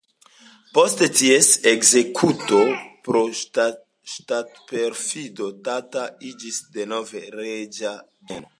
[0.75, 2.61] Post ties ekzekuto
[3.09, 8.43] pro ŝtatperfido Tata iĝis denove reĝa bieno.